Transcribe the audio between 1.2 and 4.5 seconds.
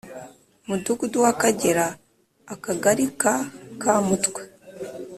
w akagera akagari ka kamutwa